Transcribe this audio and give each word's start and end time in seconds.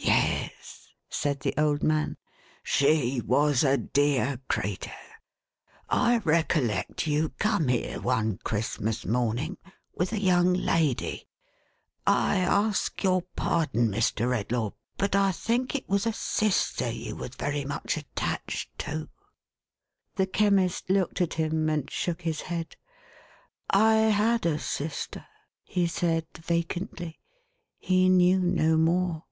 «Yes," 1.20 1.28
said 1.32 1.40
the 1.40 1.52
old 1.62 1.82
man." 1.82 2.16
She 2.74 3.20
was 3.20 3.62
a 3.62 3.76
dear 3.76 4.40
creetur.— 4.48 4.90
I 5.90 6.18
recollect 6.18 7.06
you 7.06 7.30
come 7.38 7.68
here 7.68 8.00
one 8.00 8.38
Christmas 8.38 9.04
morning 9.04 9.58
with 9.94 10.14
a 10.14 10.20
young 10.20 10.54
lady— 10.54 11.28
I 12.06 12.36
ask 12.38 13.02
your 13.02 13.22
pardon, 13.36 13.88
Mr. 13.88 14.26
Redlaw, 14.30 14.72
but 14.96 15.14
I 15.14 15.30
think 15.32 15.74
it*wa> 15.74 15.96
a 16.06 16.12
sister 16.14 16.88
you 16.90 17.16
was 17.16 17.34
very 17.36 17.66
much 17.66 17.98
attached 17.98 18.70
to?" 18.78 19.10
The 20.16 20.26
Chemist 20.26 20.88
looked 20.88 21.20
at 21.20 21.34
him, 21.34 21.68
and 21.68 21.90
shook 21.90 22.22
his 22.22 22.42
head." 22.42 22.76
I 23.70 23.94
had 23.96 24.46
a 24.46 24.58
sister," 24.58 25.26
he 25.62 25.86
said 25.86 26.26
vacantly. 26.38 27.20
He 27.76 28.08
knew 28.08 28.38
no 28.38 28.78
moiv. 28.78 29.24